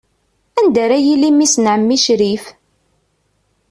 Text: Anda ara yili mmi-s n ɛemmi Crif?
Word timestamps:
Anda 0.59 0.79
ara 0.85 0.97
yili 1.05 1.29
mmi-s 1.33 1.55
n 1.59 1.65
ɛemmi 1.73 1.97
Crif? 2.05 2.45